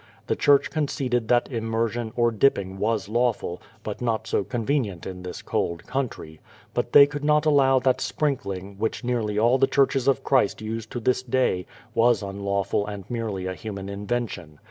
The 0.25 0.35
church 0.35 0.71
conceded 0.71 1.27
that 1.27 1.47
immer 1.51 1.87
sion, 1.87 2.11
or 2.15 2.31
dipping, 2.31 2.79
was 2.79 3.07
lawful, 3.07 3.61
but 3.83 4.01
not 4.01 4.25
so 4.25 4.43
convenient 4.43 5.05
in 5.05 5.21
this 5.21 5.43
cold 5.43 5.85
country. 5.85 6.39
But 6.73 6.91
they 6.93 7.05
could 7.05 7.23
not 7.23 7.45
allow 7.45 7.77
that 7.77 8.01
sprinkling, 8.01 8.79
which 8.79 9.03
nearly 9.03 9.37
all 9.37 9.59
the 9.59 9.67
churches 9.67 10.07
of 10.07 10.23
Christ 10.23 10.59
use 10.59 10.87
to 10.87 10.99
this 10.99 11.21
day, 11.21 11.67
was 11.93 12.23
unlawful 12.23 12.87
and 12.87 13.07
merely 13.11 13.45
a 13.45 13.53
human 13.53 13.89
invention. 13.89 14.57